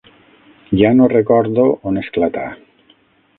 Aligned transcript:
Ja 0.79 0.89
no 1.01 1.09
recordo 1.11 1.67
on 1.91 2.01
esclatà. 2.03 2.47